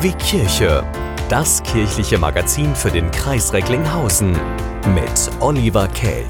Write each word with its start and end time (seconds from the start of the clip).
Wie 0.00 0.12
Kirche. 0.12 0.84
Das 1.28 1.64
kirchliche 1.64 2.16
Magazin 2.16 2.76
für 2.76 2.92
den 2.92 3.10
Kreis 3.10 3.52
Recklinghausen 3.52 4.30
mit 4.94 5.30
Oliver 5.40 5.88
Kelch. 5.88 6.28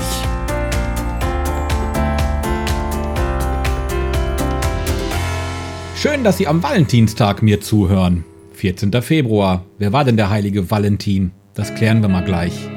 Schön, 5.94 6.24
dass 6.24 6.38
Sie 6.38 6.46
am 6.46 6.62
Valentinstag 6.62 7.42
mir 7.42 7.60
zuhören. 7.60 8.24
14. 8.54 8.90
Februar. 9.02 9.66
Wer 9.76 9.92
war 9.92 10.04
denn 10.04 10.16
der 10.16 10.30
heilige 10.30 10.70
Valentin? 10.70 11.32
Das 11.52 11.74
klären 11.74 12.00
wir 12.00 12.08
mal 12.08 12.24
gleich. 12.24 12.71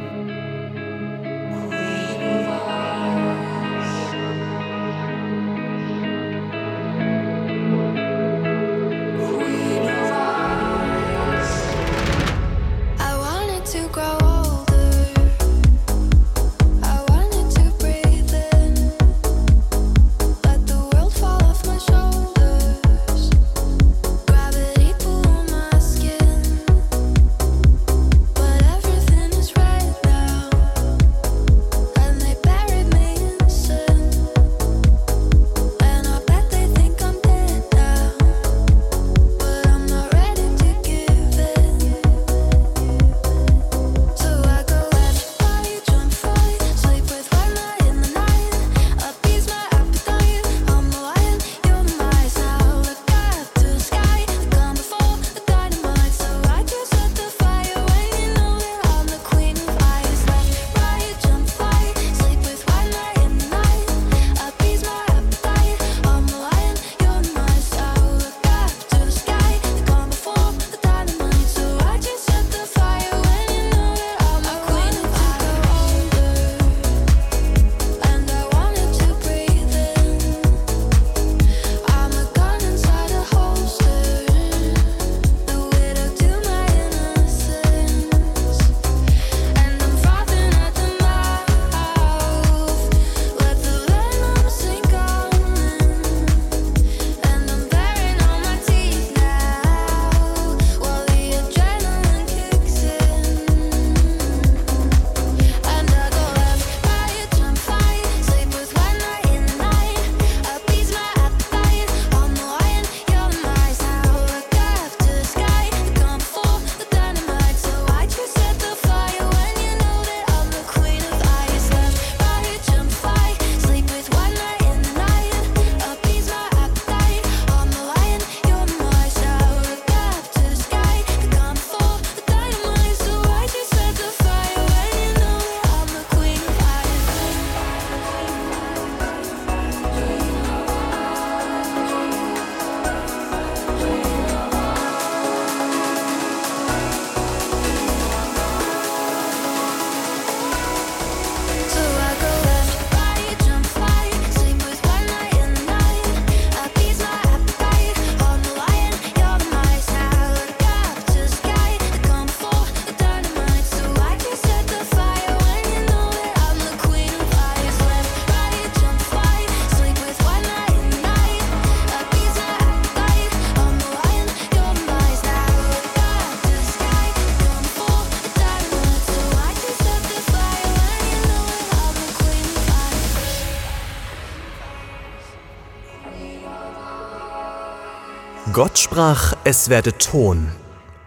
Gott 188.56 188.80
sprach, 188.80 189.34
es 189.44 189.68
werde 189.68 189.98
Ton, 189.98 190.50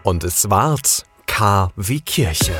und 0.03 0.23
es 0.23 0.51
ward 0.51 1.03
K 1.25 1.71
wie 1.75 1.99
Kirche. 1.99 2.53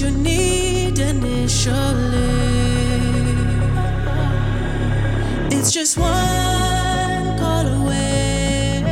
You 0.00 0.10
need. 0.10 0.44
initially. 0.98 2.30
It's 5.50 5.70
just 5.72 5.98
one 5.98 7.38
call 7.38 7.66
away, 7.66 8.82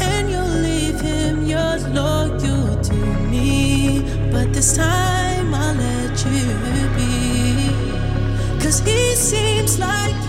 and 0.00 0.30
you'll 0.30 0.56
leave 0.68 1.00
him 1.00 1.46
your 1.46 1.78
loyal 1.92 2.80
to 2.80 2.94
me. 3.30 4.02
But 4.30 4.52
this 4.52 4.76
time 4.76 5.54
I'll 5.54 5.74
let 5.74 6.24
you 6.24 6.54
be. 6.96 7.70
Cause 8.62 8.80
he 8.80 9.14
seems 9.14 9.78
like 9.78 10.25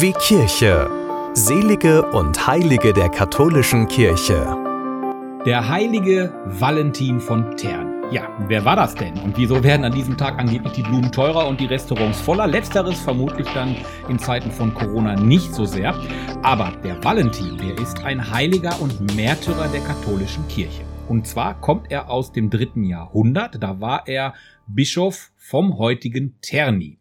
wie 0.00 0.12
Kirche. 0.12 0.88
Selige 1.34 2.02
und 2.12 2.46
Heilige 2.46 2.94
der 2.94 3.10
katholischen 3.10 3.86
Kirche. 3.86 4.56
Der 5.44 5.68
heilige 5.68 6.32
Valentin 6.46 7.20
von 7.20 7.54
Tern. 7.58 8.04
Ja, 8.10 8.26
wer 8.48 8.64
war 8.64 8.76
das 8.76 8.94
denn? 8.94 9.18
Und 9.18 9.36
wieso 9.36 9.62
werden 9.62 9.84
an 9.84 9.92
diesem 9.92 10.16
Tag 10.16 10.38
angeblich 10.38 10.72
die 10.72 10.82
Blumen 10.82 11.12
teurer 11.12 11.46
und 11.46 11.60
die 11.60 11.66
Restaurants 11.66 12.18
voller? 12.18 12.46
Letzteres 12.46 12.98
vermutlich 12.98 13.46
dann 13.52 13.76
in 14.08 14.18
Zeiten 14.18 14.50
von 14.50 14.72
Corona 14.72 15.16
nicht 15.16 15.52
so 15.52 15.66
sehr. 15.66 15.94
Aber 16.42 16.72
der 16.82 17.04
Valentin, 17.04 17.58
der 17.58 17.76
ist 17.76 18.02
ein 18.02 18.32
Heiliger 18.32 18.80
und 18.80 19.14
Märtyrer 19.14 19.68
der 19.68 19.82
katholischen 19.82 20.48
Kirche. 20.48 20.82
Und 21.08 21.26
zwar 21.26 21.60
kommt 21.60 21.90
er 21.90 22.08
aus 22.08 22.32
dem 22.32 22.48
dritten 22.48 22.84
Jahrhundert. 22.84 23.62
Da 23.62 23.82
war 23.82 24.08
er 24.08 24.32
Bischof 24.66 25.30
vom 25.36 25.76
heutigen 25.76 26.36
Terni. 26.40 26.96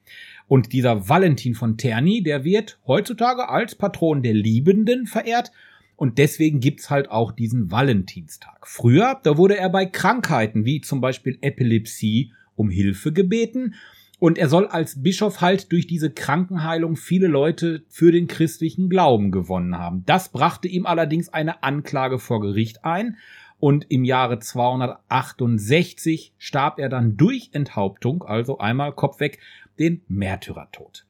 Und 0.49 0.73
dieser 0.73 1.07
Valentin 1.07 1.53
von 1.53 1.77
Terni, 1.77 2.23
der 2.23 2.43
wird 2.43 2.79
heutzutage 2.87 3.49
als 3.49 3.75
Patron 3.75 4.23
der 4.23 4.33
Liebenden 4.33 5.05
verehrt. 5.05 5.51
Und 5.95 6.17
deswegen 6.17 6.59
gibt's 6.59 6.89
halt 6.89 7.11
auch 7.11 7.31
diesen 7.31 7.69
Valentinstag. 7.69 8.65
Früher, 8.65 9.19
da 9.21 9.37
wurde 9.37 9.57
er 9.57 9.69
bei 9.69 9.85
Krankheiten 9.85 10.65
wie 10.65 10.81
zum 10.81 11.01
Beispiel 11.01 11.37
Epilepsie 11.41 12.33
um 12.55 12.71
Hilfe 12.71 13.13
gebeten. 13.13 13.75
Und 14.17 14.39
er 14.39 14.49
soll 14.49 14.65
als 14.65 15.03
Bischof 15.03 15.39
halt 15.39 15.71
durch 15.71 15.85
diese 15.85 16.09
Krankenheilung 16.09 16.95
viele 16.95 17.27
Leute 17.27 17.83
für 17.87 18.11
den 18.11 18.27
christlichen 18.27 18.89
Glauben 18.89 19.31
gewonnen 19.31 19.77
haben. 19.77 20.03
Das 20.07 20.29
brachte 20.29 20.67
ihm 20.67 20.87
allerdings 20.87 21.29
eine 21.29 21.61
Anklage 21.61 22.17
vor 22.17 22.41
Gericht 22.41 22.83
ein. 22.83 23.17
Und 23.59 23.85
im 23.89 24.03
Jahre 24.03 24.39
268 24.39 26.33
starb 26.37 26.79
er 26.79 26.89
dann 26.89 27.17
durch 27.17 27.49
Enthauptung, 27.51 28.23
also 28.23 28.57
einmal 28.57 28.93
Kopf 28.93 29.19
weg, 29.19 29.39
den 29.79 30.01
Märtyrertod. 30.07 31.05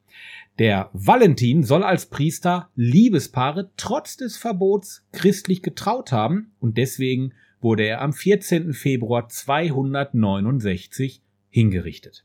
Der 0.58 0.90
Valentin 0.92 1.62
soll 1.62 1.82
als 1.82 2.06
Priester 2.06 2.70
Liebespaare 2.74 3.70
trotz 3.76 4.16
des 4.16 4.36
Verbots 4.36 5.06
christlich 5.12 5.62
getraut 5.62 6.12
haben 6.12 6.52
und 6.60 6.76
deswegen 6.76 7.32
wurde 7.60 7.84
er 7.84 8.00
am 8.00 8.12
14. 8.12 8.72
Februar 8.72 9.28
269 9.28 11.22
hingerichtet. 11.50 12.24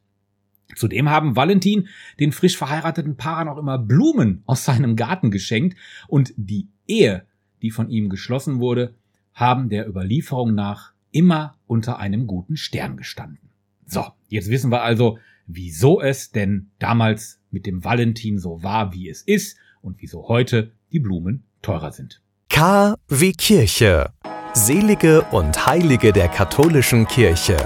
Zudem 0.75 1.09
haben 1.09 1.35
Valentin 1.35 1.87
den 2.19 2.31
frisch 2.31 2.57
verheirateten 2.57 3.17
Paaren 3.17 3.47
auch 3.47 3.57
immer 3.57 3.77
Blumen 3.77 4.43
aus 4.45 4.65
seinem 4.65 4.95
Garten 4.95 5.31
geschenkt 5.31 5.77
und 6.07 6.33
die 6.37 6.67
Ehe, 6.87 7.25
die 7.61 7.71
von 7.71 7.89
ihm 7.89 8.09
geschlossen 8.09 8.59
wurde, 8.59 8.95
haben 9.33 9.69
der 9.69 9.87
Überlieferung 9.87 10.55
nach 10.55 10.93
immer 11.11 11.57
unter 11.67 11.99
einem 11.99 12.27
guten 12.27 12.57
Stern 12.57 12.97
gestanden. 12.97 13.49
So, 13.85 14.05
jetzt 14.27 14.49
wissen 14.49 14.71
wir 14.71 14.81
also, 14.81 15.19
wieso 15.47 16.01
es 16.01 16.31
denn 16.31 16.71
damals 16.79 17.39
mit 17.51 17.65
dem 17.65 17.83
Valentin 17.83 18.39
so 18.39 18.63
war, 18.63 18.93
wie 18.93 19.09
es 19.09 19.21
ist 19.21 19.57
und 19.81 20.01
wieso 20.01 20.27
heute 20.27 20.71
die 20.91 20.99
Blumen 20.99 21.45
teurer 21.61 21.91
sind. 21.91 22.21
K 22.49 22.95
wie 23.07 23.33
Kirche. 23.33 24.11
Selige 24.53 25.21
und 25.31 25.67
Heilige 25.67 26.13
der 26.13 26.29
katholischen 26.29 27.07
Kirche. 27.07 27.57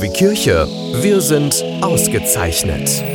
KW 0.00 0.08
Kirche. 0.08 0.66
Wir 1.02 1.20
sind 1.20 1.62
ausgezeichnet. 1.82 3.09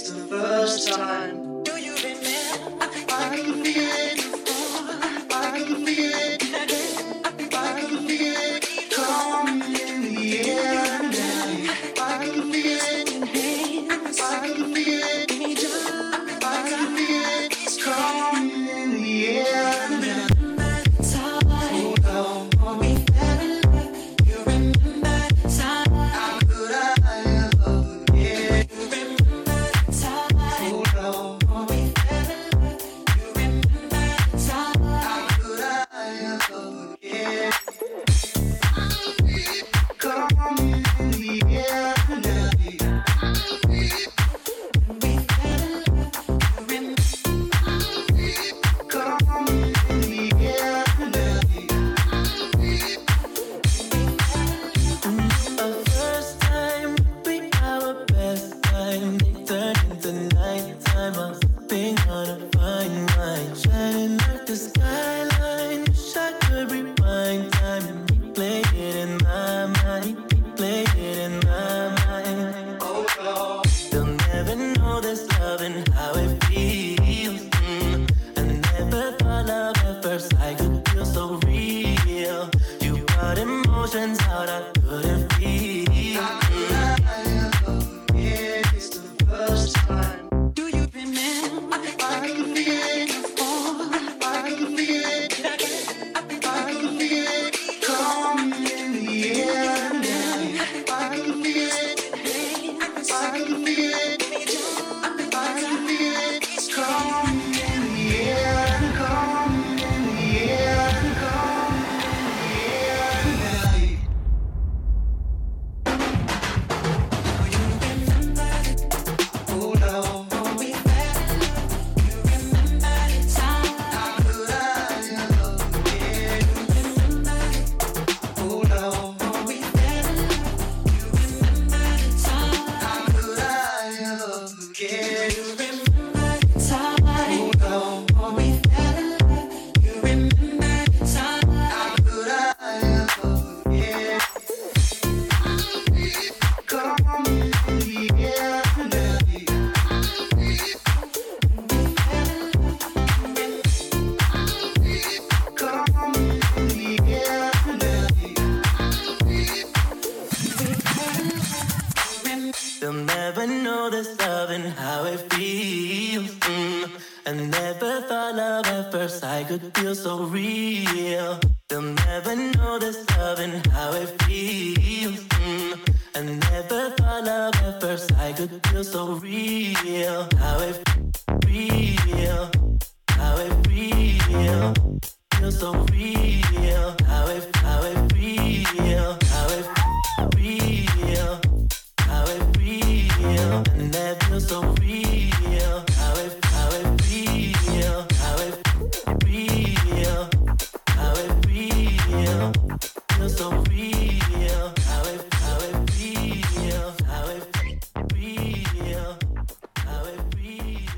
waste 0.00 0.32
of. 0.32 0.49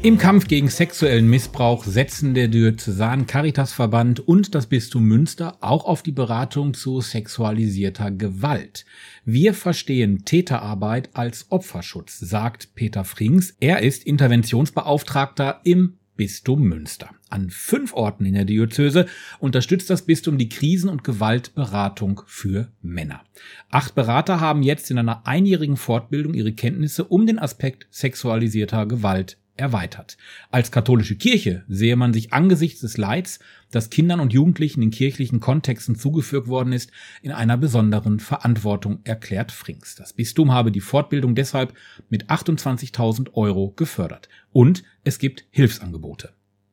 Im 0.04 0.18
Kampf 0.18 0.48
gegen 0.48 0.68
sexuellen 0.68 1.30
Missbrauch 1.30 1.84
setzen 1.84 2.34
der 2.34 2.48
Diözesan 2.48 3.28
Caritasverband 3.28 4.18
und 4.18 4.52
das 4.52 4.66
Bistum 4.66 5.04
Münster 5.04 5.58
auch 5.60 5.84
auf 5.84 6.02
die 6.02 6.10
Beratung 6.10 6.74
zu 6.74 7.00
sexualisierter 7.00 8.10
Gewalt. 8.10 8.84
Wir 9.24 9.54
verstehen 9.54 10.24
Täterarbeit 10.24 11.10
als 11.12 11.46
Opferschutz, 11.50 12.18
sagt 12.18 12.74
Peter 12.74 13.04
Frings. 13.04 13.54
Er 13.60 13.82
ist 13.82 14.02
Interventionsbeauftragter 14.02 15.60
im 15.62 15.98
Bistum 16.16 16.62
Münster. 16.62 17.10
An 17.30 17.50
fünf 17.50 17.94
Orten 17.94 18.24
in 18.24 18.34
der 18.34 18.44
Diözese 18.44 19.06
unterstützt 19.38 19.88
das 19.88 20.02
Bistum 20.02 20.36
die 20.36 20.48
Krisen- 20.48 20.90
und 20.90 21.04
Gewaltberatung 21.04 22.22
für 22.26 22.72
Männer. 22.82 23.22
Acht 23.70 23.94
Berater 23.94 24.40
haben 24.40 24.64
jetzt 24.64 24.90
in 24.90 24.98
einer 24.98 25.28
einjährigen 25.28 25.76
Fortbildung 25.76 26.34
ihre 26.34 26.52
Kenntnisse 26.52 27.04
um 27.04 27.24
den 27.24 27.38
Aspekt 27.38 27.86
sexualisierter 27.90 28.86
Gewalt 28.86 29.38
erweitert. 29.56 30.16
Als 30.50 30.70
katholische 30.70 31.16
Kirche 31.16 31.64
sehe 31.68 31.96
man 31.96 32.12
sich 32.12 32.32
angesichts 32.32 32.80
des 32.80 32.96
Leids, 32.96 33.38
das 33.70 33.90
Kindern 33.90 34.20
und 34.20 34.32
Jugendlichen 34.32 34.82
in 34.82 34.90
kirchlichen 34.90 35.40
Kontexten 35.40 35.96
zugefügt 35.96 36.48
worden 36.48 36.72
ist, 36.72 36.90
in 37.22 37.32
einer 37.32 37.56
besonderen 37.56 38.20
Verantwortung, 38.20 39.00
erklärt 39.04 39.52
Frings. 39.52 39.94
Das 39.94 40.12
Bistum 40.12 40.52
habe 40.52 40.72
die 40.72 40.80
Fortbildung 40.80 41.34
deshalb 41.34 41.74
mit 42.08 42.30
28.000 42.30 43.34
Euro 43.34 43.72
gefördert. 43.76 44.28
Und 44.52 44.82
es 45.04 45.18
gibt 45.18 45.44
Hilfsangebote. 45.50 46.30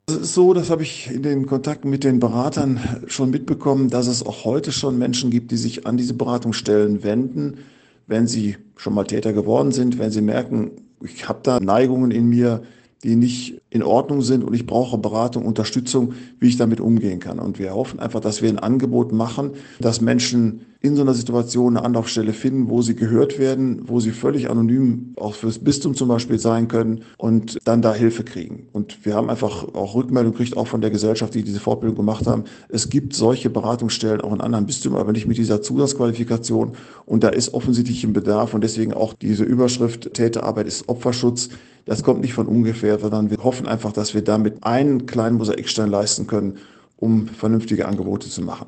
Es 0.07 0.15
ist 0.15 0.33
so, 0.33 0.53
das 0.53 0.71
habe 0.71 0.81
ich 0.81 1.11
in 1.11 1.21
den 1.21 1.45
Kontakten 1.45 1.89
mit 1.89 2.03
den 2.03 2.19
Beratern 2.19 2.79
schon 3.07 3.29
mitbekommen, 3.29 3.89
dass 3.89 4.07
es 4.07 4.25
auch 4.25 4.43
heute 4.43 4.71
schon 4.71 4.97
Menschen 4.97 5.29
gibt, 5.29 5.51
die 5.51 5.57
sich 5.57 5.85
an 5.85 5.97
diese 5.97 6.15
Beratungsstellen 6.15 7.03
wenden, 7.03 7.59
wenn 8.07 8.25
sie 8.25 8.57
schon 8.75 8.95
mal 8.95 9.03
Täter 9.03 9.33
geworden 9.33 9.71
sind, 9.71 9.99
wenn 9.99 10.09
sie 10.09 10.21
merken, 10.21 10.88
ich 11.03 11.27
habe 11.27 11.39
da 11.43 11.59
Neigungen 11.59 12.11
in 12.11 12.27
mir, 12.27 12.63
die 13.03 13.15
nicht 13.15 13.61
in 13.69 13.83
Ordnung 13.83 14.21
sind 14.21 14.43
und 14.43 14.53
ich 14.53 14.65
brauche 14.65 14.97
Beratung, 14.97 15.45
Unterstützung, 15.45 16.13
wie 16.39 16.49
ich 16.49 16.57
damit 16.57 16.81
umgehen 16.81 17.19
kann. 17.19 17.39
Und 17.39 17.57
wir 17.57 17.73
hoffen 17.73 17.99
einfach, 17.99 18.19
dass 18.19 18.41
wir 18.41 18.49
ein 18.49 18.59
Angebot 18.59 19.13
machen, 19.13 19.51
dass 19.79 20.01
Menschen 20.01 20.65
in 20.81 20.95
so 20.95 21.01
einer 21.01 21.13
Situation 21.13 21.75
eine 21.75 21.85
Anlaufstelle 21.85 22.31
finden, 22.31 22.69
wo 22.69 22.81
sie 22.81 22.95
gehört 22.95 23.37
werden, 23.37 23.81
wo 23.89 23.99
sie 23.99 24.11
völlig 24.11 24.49
anonym 24.49 25.13
auch 25.17 25.35
fürs 25.35 25.59
Bistum 25.59 25.93
zum 25.93 26.07
Beispiel 26.07 26.39
sein 26.39 26.69
können 26.69 27.03
und 27.17 27.59
dann 27.65 27.81
da 27.81 27.93
Hilfe 27.93 28.23
kriegen. 28.23 28.67
Und 28.71 29.05
wir 29.05 29.15
haben 29.15 29.29
einfach 29.29 29.73
auch 29.73 29.95
Rückmeldung 29.95 30.31
gekriegt, 30.31 30.55
auch 30.55 30.67
von 30.67 30.79
der 30.79 30.89
Gesellschaft, 30.89 31.33
die 31.33 31.43
diese 31.43 31.59
Fortbildung 31.59 31.97
gemacht 31.97 32.25
haben. 32.27 32.45
Es 32.69 32.89
gibt 32.89 33.13
solche 33.13 33.49
Beratungsstellen 33.49 34.21
auch 34.21 34.33
in 34.33 34.39
anderen 34.39 34.65
Bistümern, 34.65 35.01
aber 35.01 35.11
nicht 35.11 35.27
mit 35.27 35.37
dieser 35.37 35.61
Zusatzqualifikation. 35.61 36.73
Und 37.05 37.23
da 37.25 37.29
ist 37.29 37.53
offensichtlich 37.53 38.05
ein 38.05 38.13
Bedarf 38.13 38.53
und 38.53 38.63
deswegen 38.63 38.93
auch 38.93 39.13
diese 39.13 39.43
Überschrift 39.43 40.13
Täterarbeit 40.13 40.67
ist 40.67 40.87
Opferschutz. 40.87 41.49
Das 41.85 42.03
kommt 42.03 42.21
nicht 42.21 42.33
von 42.33 42.47
ungefähr, 42.47 42.99
sondern 42.99 43.29
wir 43.29 43.43
hoffen 43.43 43.67
einfach, 43.67 43.91
dass 43.91 44.13
wir 44.13 44.21
damit 44.21 44.63
einen 44.63 45.07
kleinen 45.07 45.37
Mosaikstein 45.37 45.89
leisten 45.89 46.25
können, 46.25 46.57
um 46.95 47.27
vernünftige 47.27 47.85
Angebote 47.85 48.29
zu 48.29 48.41
machen. 48.41 48.67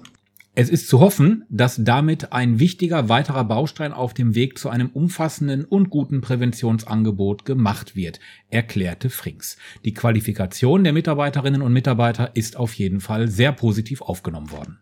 Es 0.53 0.69
ist 0.69 0.89
zu 0.89 0.99
hoffen, 0.99 1.45
dass 1.49 1.77
damit 1.81 2.33
ein 2.33 2.59
wichtiger 2.59 3.07
weiterer 3.07 3.45
Baustein 3.45 3.93
auf 3.93 4.13
dem 4.13 4.35
Weg 4.35 4.59
zu 4.59 4.69
einem 4.69 4.89
umfassenden 4.89 5.63
und 5.63 5.89
guten 5.89 6.19
Präventionsangebot 6.19 7.45
gemacht 7.45 7.95
wird, 7.95 8.19
erklärte 8.49 9.09
Frings. 9.09 9.55
Die 9.85 9.93
Qualifikation 9.93 10.83
der 10.83 10.91
Mitarbeiterinnen 10.91 11.61
und 11.61 11.71
Mitarbeiter 11.71 12.31
ist 12.35 12.57
auf 12.57 12.73
jeden 12.73 12.99
Fall 12.99 13.29
sehr 13.29 13.53
positiv 13.53 14.01
aufgenommen 14.01 14.51
worden. 14.51 14.79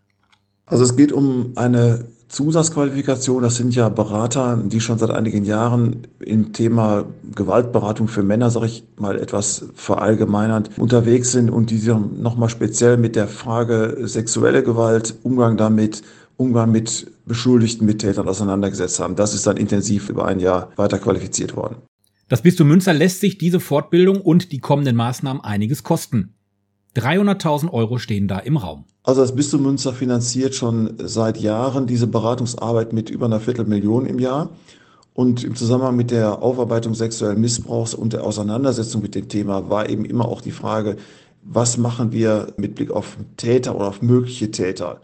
Also 0.66 0.82
es 0.82 0.96
geht 0.96 1.12
um 1.12 1.52
eine 1.56 2.08
Zusatzqualifikation. 2.30 3.42
Das 3.42 3.56
sind 3.56 3.74
ja 3.74 3.88
Berater, 3.88 4.56
die 4.64 4.80
schon 4.80 4.98
seit 4.98 5.10
einigen 5.10 5.44
Jahren 5.44 6.06
im 6.20 6.52
Thema 6.52 7.04
Gewaltberatung 7.34 8.06
für 8.06 8.22
Männer, 8.22 8.50
sage 8.50 8.66
ich 8.66 8.84
mal 8.96 9.18
etwas 9.18 9.66
verallgemeinert, 9.74 10.70
unterwegs 10.78 11.32
sind 11.32 11.50
und 11.50 11.70
die 11.70 11.78
sich 11.78 11.92
nochmal 11.92 12.48
speziell 12.48 12.96
mit 12.96 13.16
der 13.16 13.26
Frage 13.26 13.96
sexuelle 14.02 14.62
Gewalt, 14.62 15.16
Umgang 15.24 15.56
damit, 15.56 16.02
Umgang 16.36 16.70
mit 16.70 17.10
Beschuldigten, 17.26 17.84
mit 17.84 17.98
Tätern 17.98 18.28
auseinandergesetzt 18.28 19.00
haben. 19.00 19.16
Das 19.16 19.34
ist 19.34 19.46
dann 19.46 19.56
intensiv 19.56 20.08
über 20.08 20.26
ein 20.26 20.38
Jahr 20.38 20.70
weiter 20.76 20.98
qualifiziert 20.98 21.56
worden. 21.56 21.76
Das 22.28 22.42
Bistum 22.42 22.68
Münster 22.68 22.94
lässt 22.94 23.18
sich 23.18 23.38
diese 23.38 23.58
Fortbildung 23.58 24.20
und 24.20 24.52
die 24.52 24.60
kommenden 24.60 24.94
Maßnahmen 24.94 25.42
einiges 25.42 25.82
kosten. 25.82 26.36
300.000 26.96 27.70
Euro 27.72 27.98
stehen 27.98 28.28
da 28.28 28.38
im 28.38 28.56
Raum. 28.56 28.84
Also 29.02 29.20
das 29.20 29.34
Bistum 29.34 29.62
Münster 29.62 29.92
finanziert 29.92 30.54
schon 30.54 30.94
seit 30.98 31.38
Jahren 31.38 31.86
diese 31.86 32.06
Beratungsarbeit 32.06 32.92
mit 32.92 33.10
über 33.10 33.26
einer 33.26 33.40
Viertelmillion 33.40 34.06
im 34.06 34.18
Jahr. 34.18 34.50
Und 35.14 35.44
im 35.44 35.54
Zusammenhang 35.54 35.96
mit 35.96 36.10
der 36.10 36.42
Aufarbeitung 36.42 36.94
sexuellen 36.94 37.40
Missbrauchs 37.40 37.94
und 37.94 38.12
der 38.12 38.24
Auseinandersetzung 38.24 39.02
mit 39.02 39.14
dem 39.14 39.28
Thema 39.28 39.68
war 39.68 39.88
eben 39.88 40.04
immer 40.04 40.26
auch 40.26 40.40
die 40.40 40.52
Frage, 40.52 40.96
was 41.42 41.78
machen 41.78 42.12
wir 42.12 42.52
mit 42.56 42.74
Blick 42.74 42.90
auf 42.90 43.16
Täter 43.36 43.74
oder 43.74 43.88
auf 43.88 44.02
mögliche 44.02 44.50
Täter? 44.50 45.00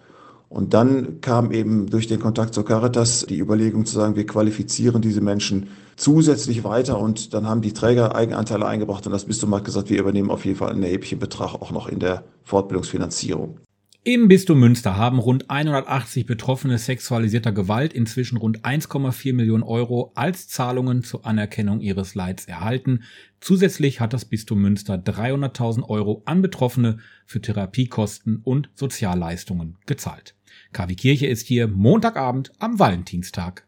Und 0.48 0.74
dann 0.74 1.20
kam 1.20 1.50
eben 1.50 1.86
durch 1.88 2.06
den 2.06 2.20
Kontakt 2.20 2.54
zur 2.54 2.64
Caritas 2.64 3.26
die 3.28 3.38
Überlegung 3.38 3.84
zu 3.84 3.94
sagen, 3.94 4.16
wir 4.16 4.26
qualifizieren 4.26 5.02
diese 5.02 5.20
Menschen 5.20 5.68
zusätzlich 5.96 6.62
weiter 6.62 6.98
und 7.00 7.34
dann 7.34 7.46
haben 7.46 7.62
die 7.62 7.72
Träger 7.72 8.14
Eigenanteile 8.14 8.66
eingebracht 8.66 9.06
und 9.06 9.12
das 9.12 9.24
Bistum 9.24 9.54
hat 9.54 9.64
gesagt, 9.64 9.90
wir 9.90 9.98
übernehmen 9.98 10.30
auf 10.30 10.44
jeden 10.44 10.56
Fall 10.56 10.70
einen 10.70 10.82
erheblichen 10.82 11.18
Betrag 11.18 11.54
auch 11.54 11.72
noch 11.72 11.88
in 11.88 11.98
der 11.98 12.24
Fortbildungsfinanzierung. 12.44 13.58
Im 14.04 14.28
Bistum 14.28 14.60
Münster 14.60 14.96
haben 14.96 15.18
rund 15.18 15.50
180 15.50 16.26
Betroffene 16.26 16.78
sexualisierter 16.78 17.50
Gewalt 17.50 17.92
inzwischen 17.92 18.36
rund 18.36 18.60
1,4 18.60 19.34
Millionen 19.34 19.64
Euro 19.64 20.12
als 20.14 20.46
Zahlungen 20.46 21.02
zur 21.02 21.26
Anerkennung 21.26 21.80
ihres 21.80 22.14
Leids 22.14 22.44
erhalten. 22.44 23.02
Zusätzlich 23.40 23.98
hat 23.98 24.12
das 24.12 24.24
Bistum 24.24 24.62
Münster 24.62 24.94
300.000 24.94 25.88
Euro 25.88 26.22
an 26.24 26.40
Betroffene 26.40 26.98
für 27.24 27.40
Therapiekosten 27.40 28.42
und 28.44 28.70
Sozialleistungen 28.76 29.76
gezahlt. 29.86 30.35
KW 30.76 30.94
Kirche 30.94 31.26
ist 31.26 31.46
hier 31.46 31.68
Montagabend 31.68 32.52
am 32.58 32.78
Valentinstag. 32.78 33.64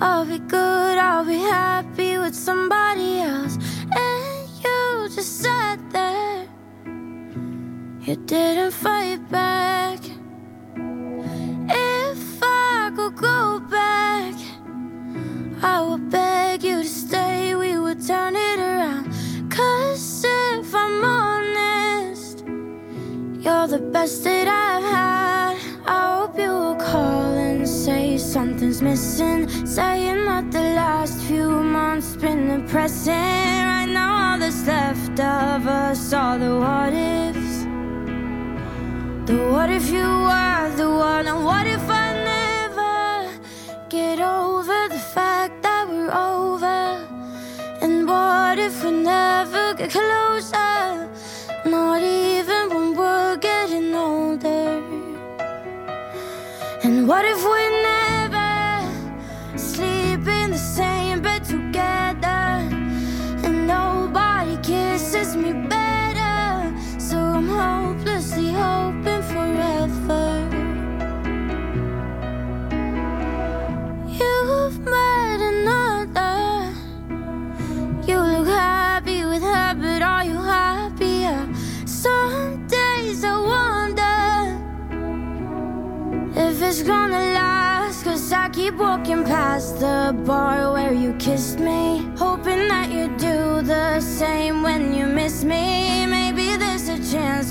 I'll 0.00 0.24
be 0.24 0.38
good, 0.48 0.96
I'll 0.96 1.24
be 1.24 1.38
happy 1.38 2.18
with 2.18 2.34
somebody 2.34 3.20
else. 3.20 3.58
And 3.90 4.48
you 4.62 5.08
just 5.14 5.42
sat 5.42 5.78
there. 5.92 6.46
You 8.06 8.16
didn't 8.24 8.57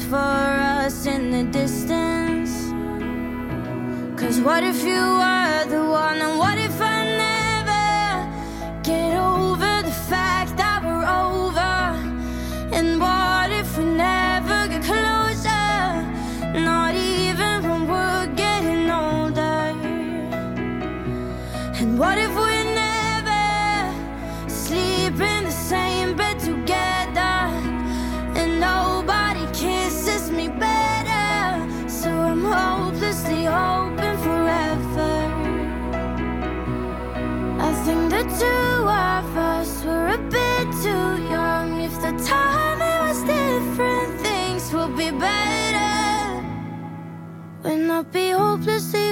for 0.10 0.16
us 0.16 1.06
in 1.06 1.32
the 1.32 1.44
distance. 1.52 2.72
Cause 4.20 4.40
what 4.40 4.64
if 4.64 4.84
you 4.84 5.02
were 5.02 5.66
the 5.68 5.84
one? 5.84 6.27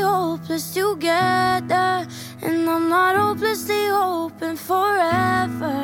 hopeless 0.06 0.74
together. 0.74 2.08
And 2.42 2.70
I'm 2.70 2.90
not 2.90 3.16
hopelessly 3.16 3.88
hoping 3.88 4.56
forever. 4.56 5.76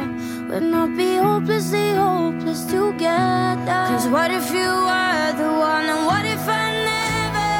We'll 0.49 0.61
not 0.61 0.97
be 0.97 1.15
hopelessly 1.15 1.95
hopeless 1.95 2.65
together. 2.65 3.81
Cause 3.89 4.07
what 4.07 4.29
if 4.31 4.51
you 4.51 4.69
were 4.87 5.31
the 5.41 5.49
one? 5.71 5.85
And 5.93 6.05
what 6.05 6.25
if 6.25 6.43
I 6.63 6.65
never 6.91 7.53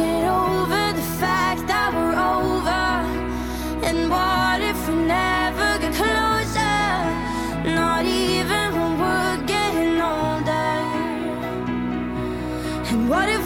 get 0.00 0.22
over 0.42 0.84
the 1.00 1.06
fact 1.20 1.62
that 1.70 1.88
we're 1.94 2.18
over? 2.36 2.84
And 3.88 4.10
what 4.10 4.60
if 4.70 4.78
we 4.88 4.94
never 5.06 5.68
get 5.82 5.94
closer? 5.94 6.84
Not 7.80 8.04
even 8.04 8.66
when 8.78 8.92
we're 9.02 9.38
getting 9.46 10.00
older. 10.12 10.74
And 12.90 13.08
what 13.08 13.28
if 13.28 13.43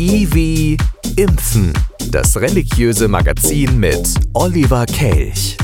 EV 0.00 0.76
Impfen, 1.16 1.72
das 2.12 2.40
religiöse 2.40 3.08
Magazin 3.08 3.80
mit 3.80 4.14
Oliver 4.32 4.86
Kelch. 4.86 5.56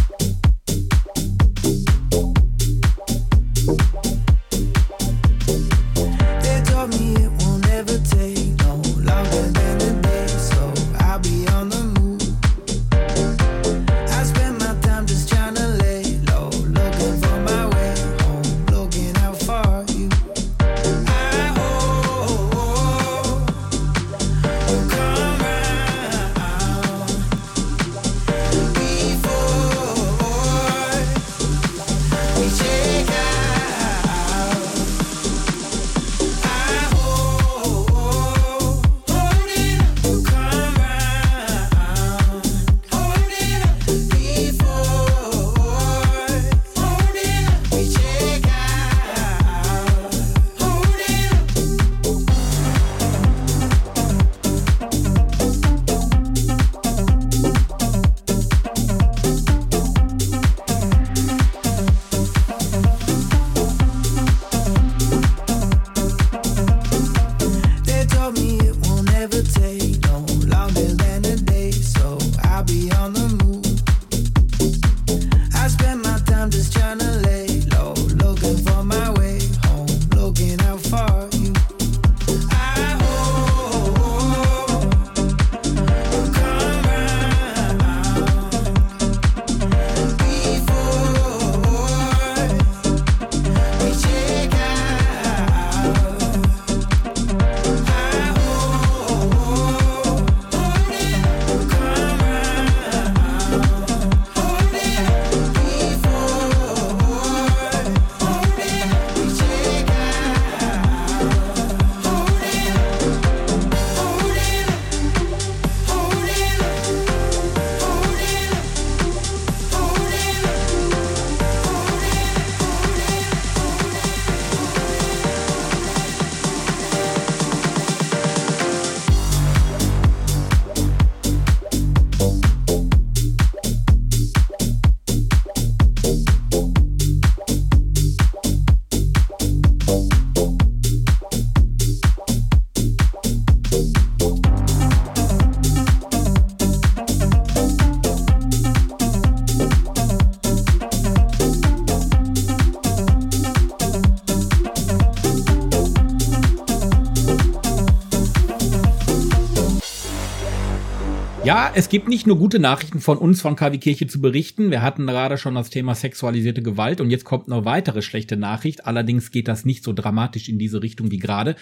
Es 161.77 161.89
gibt 161.89 162.09
nicht 162.09 162.27
nur 162.27 162.39
gute 162.39 162.61
Nachrichten 162.61 163.01
von 163.01 163.19
uns 163.19 163.41
von 163.41 163.57
KW 163.57 163.79
Kirche 163.79 164.07
zu 164.07 164.21
berichten. 164.21 164.71
Wir 164.71 164.81
hatten 164.81 165.07
gerade 165.07 165.39
schon 165.39 165.57
das 165.57 165.71
Thema 165.71 165.95
sexualisierte 165.95 166.63
Gewalt 166.63 167.01
und 167.01 167.11
jetzt 167.11 167.25
kommt 167.25 167.51
eine 167.51 167.65
weitere 167.65 168.01
schlechte 168.01 168.37
Nachricht. 168.37 168.87
Allerdings 168.87 169.33
geht 169.33 169.49
das 169.49 169.65
nicht 169.65 169.83
so 169.83 169.93
dramatisch 169.93 170.49
in 170.49 170.59
diese 170.59 170.83
Richtung 170.83 171.11
wie 171.11 171.19
gerade. 171.19 171.57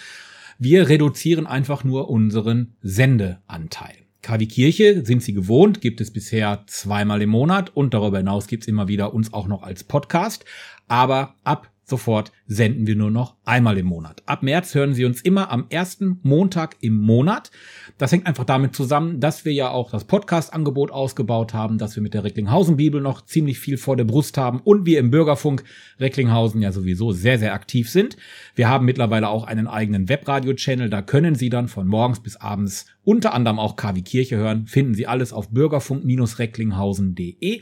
Wir 0.58 0.88
reduzieren 0.88 1.46
einfach 1.46 1.82
nur 1.82 2.10
unseren 2.10 2.74
Sendeanteil. 2.82 3.94
KW 4.20 4.46
Kirche 4.46 5.04
sind 5.04 5.22
Sie 5.22 5.32
gewohnt, 5.32 5.80
gibt 5.80 6.00
es 6.00 6.12
bisher 6.12 6.62
zweimal 6.66 7.22
im 7.22 7.30
Monat 7.30 7.74
und 7.74 7.94
darüber 7.94 8.18
hinaus 8.18 8.46
gibt's 8.46 8.68
immer 8.68 8.88
wieder 8.88 9.14
uns 9.14 9.32
auch 9.32 9.48
noch 9.48 9.62
als 9.62 9.82
Podcast. 9.82 10.44
Aber 10.88 11.36
ab 11.42 11.71
sofort 11.92 12.32
senden 12.46 12.86
wir 12.86 12.96
nur 12.96 13.10
noch 13.10 13.36
einmal 13.44 13.76
im 13.76 13.84
Monat. 13.84 14.22
Ab 14.24 14.42
März 14.42 14.74
hören 14.74 14.94
Sie 14.94 15.04
uns 15.04 15.20
immer 15.20 15.50
am 15.50 15.66
ersten 15.68 16.20
Montag 16.22 16.76
im 16.80 16.96
Monat. 16.96 17.50
Das 17.98 18.12
hängt 18.12 18.26
einfach 18.26 18.44
damit 18.44 18.74
zusammen, 18.74 19.20
dass 19.20 19.44
wir 19.44 19.52
ja 19.52 19.68
auch 19.68 19.90
das 19.90 20.06
Podcast-Angebot 20.06 20.90
ausgebaut 20.90 21.52
haben, 21.52 21.76
dass 21.76 21.94
wir 21.94 22.02
mit 22.02 22.14
der 22.14 22.24
Recklinghausen-Bibel 22.24 23.02
noch 23.02 23.26
ziemlich 23.26 23.58
viel 23.58 23.76
vor 23.76 23.96
der 23.96 24.04
Brust 24.04 24.38
haben 24.38 24.60
und 24.60 24.86
wir 24.86 25.00
im 25.00 25.10
Bürgerfunk 25.10 25.64
Recklinghausen 26.00 26.62
ja 26.62 26.72
sowieso 26.72 27.12
sehr, 27.12 27.38
sehr 27.38 27.52
aktiv 27.52 27.90
sind. 27.90 28.16
Wir 28.54 28.70
haben 28.70 28.86
mittlerweile 28.86 29.28
auch 29.28 29.44
einen 29.44 29.66
eigenen 29.66 30.08
Webradio-Channel, 30.08 30.88
da 30.88 31.02
können 31.02 31.34
Sie 31.34 31.50
dann 31.50 31.68
von 31.68 31.86
morgens 31.86 32.20
bis 32.20 32.36
abends 32.36 32.86
unter 33.04 33.34
anderem 33.34 33.58
auch 33.58 33.76
KW 33.76 34.00
Kirche 34.00 34.38
hören. 34.38 34.66
Finden 34.66 34.94
Sie 34.94 35.06
alles 35.06 35.34
auf 35.34 35.50
bürgerfunk-recklinghausen.de. 35.50 37.60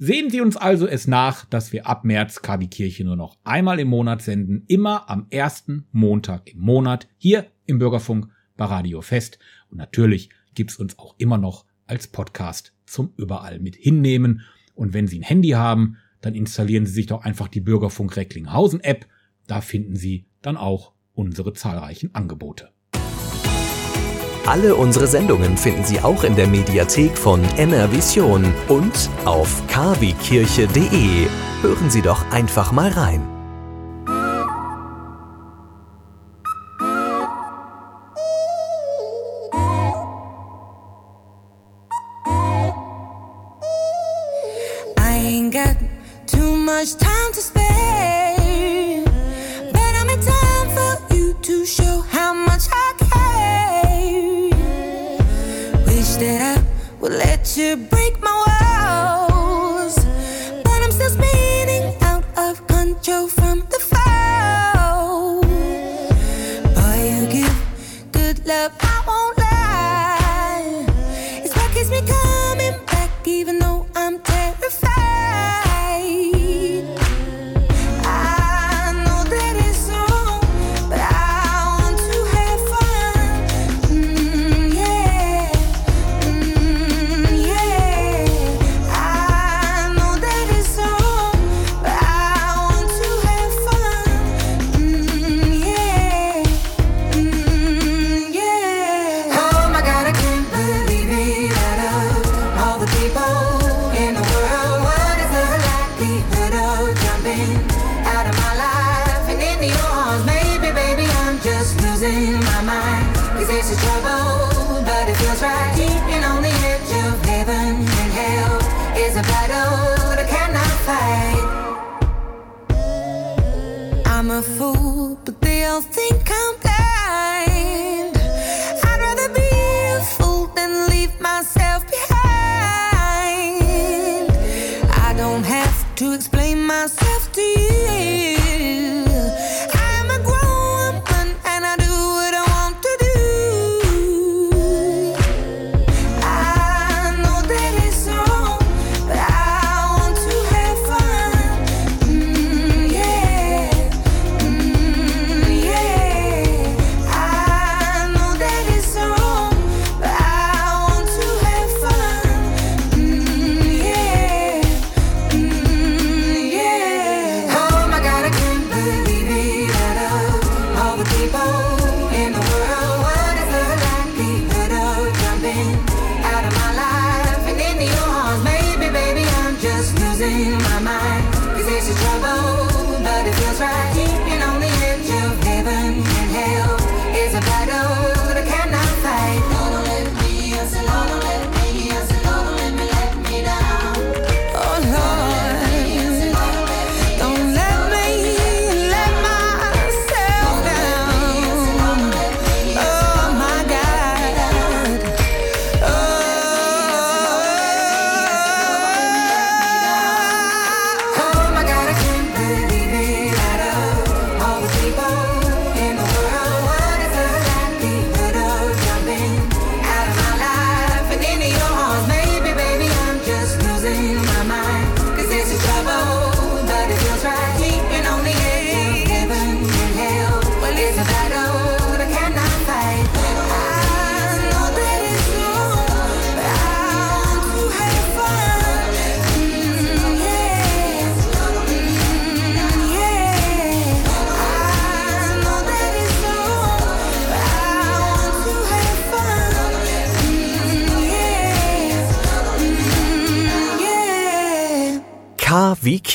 Sehen 0.00 0.30
Sie 0.30 0.40
uns 0.40 0.56
also 0.56 0.86
es 0.86 1.08
nach, 1.08 1.44
dass 1.46 1.72
wir 1.72 1.88
ab 1.88 2.04
März 2.04 2.40
KW 2.40 2.68
Kirche 2.68 3.02
nur 3.02 3.16
noch 3.16 3.36
einmal 3.42 3.80
im 3.80 3.88
Monat 3.88 4.22
senden, 4.22 4.62
immer 4.68 5.10
am 5.10 5.26
ersten 5.30 5.88
Montag 5.90 6.48
im 6.52 6.60
Monat, 6.60 7.08
hier 7.16 7.46
im 7.66 7.80
Bürgerfunk 7.80 8.28
bei 8.56 8.66
Radio 8.66 9.00
Fest. 9.00 9.40
Und 9.70 9.78
natürlich 9.78 10.30
gibt's 10.54 10.76
uns 10.76 11.00
auch 11.00 11.16
immer 11.18 11.36
noch 11.36 11.64
als 11.88 12.06
Podcast 12.06 12.74
zum 12.86 13.12
überall 13.16 13.58
mit 13.58 13.74
hinnehmen. 13.74 14.42
Und 14.76 14.94
wenn 14.94 15.08
Sie 15.08 15.18
ein 15.18 15.24
Handy 15.24 15.50
haben, 15.50 15.96
dann 16.20 16.36
installieren 16.36 16.86
Sie 16.86 16.92
sich 16.92 17.06
doch 17.06 17.24
einfach 17.24 17.48
die 17.48 17.60
Bürgerfunk 17.60 18.16
Recklinghausen 18.16 18.78
App. 18.78 19.04
Da 19.48 19.60
finden 19.60 19.96
Sie 19.96 20.26
dann 20.42 20.56
auch 20.56 20.92
unsere 21.12 21.54
zahlreichen 21.54 22.14
Angebote. 22.14 22.70
Alle 24.48 24.74
unsere 24.76 25.06
Sendungen 25.06 25.58
finden 25.58 25.84
Sie 25.84 26.00
auch 26.00 26.24
in 26.24 26.34
der 26.34 26.46
Mediathek 26.46 27.18
von 27.18 27.42
NRVision 27.58 28.50
und 28.68 29.10
auf 29.26 29.62
kwkirche.de. 29.66 31.26
Hören 31.60 31.90
Sie 31.90 32.00
doch 32.00 32.24
einfach 32.30 32.72
mal 32.72 32.88
rein. 32.88 33.37